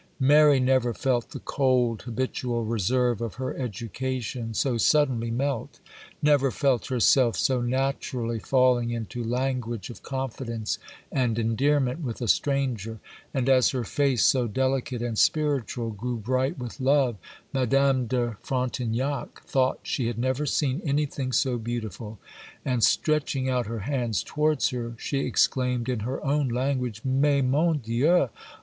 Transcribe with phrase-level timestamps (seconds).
[0.19, 5.79] Mary never felt the cold, habitual reserve of her education so suddenly melt,
[6.23, 10.79] never felt herself so naturally falling into language of confidence
[11.11, 12.99] and endearment with a stranger;
[13.31, 17.17] and as her face, so delicate and spiritual, grew bright with love,
[17.53, 22.17] Madame de Frontignac thought she had never seen anything so beautiful,
[22.65, 27.77] and stretching out her hands towards her, she exclaimed, in her own language,— '_Mais, mon
[27.77, 28.29] Dieu!